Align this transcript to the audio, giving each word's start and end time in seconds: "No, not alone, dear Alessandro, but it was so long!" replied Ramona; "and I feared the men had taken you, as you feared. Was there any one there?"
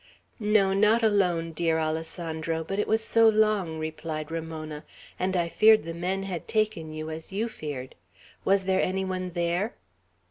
"No, 0.39 0.73
not 0.73 1.03
alone, 1.03 1.51
dear 1.51 1.77
Alessandro, 1.77 2.63
but 2.63 2.79
it 2.79 2.87
was 2.87 3.03
so 3.03 3.29
long!" 3.29 3.77
replied 3.77 4.31
Ramona; 4.31 4.83
"and 5.19 5.37
I 5.37 5.47
feared 5.47 5.83
the 5.83 5.93
men 5.93 6.23
had 6.23 6.47
taken 6.47 6.91
you, 6.91 7.11
as 7.11 7.31
you 7.31 7.47
feared. 7.47 7.93
Was 8.43 8.65
there 8.65 8.81
any 8.81 9.05
one 9.05 9.29
there?" 9.35 9.75